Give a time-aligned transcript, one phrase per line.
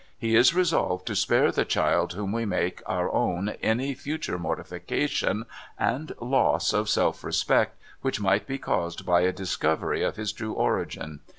[0.17, 5.45] He is resolved to spare the child whom we make our own any future mortification
[5.77, 10.53] and loss of self respect which might be caused by a discovery of his true
[10.53, 11.19] origin.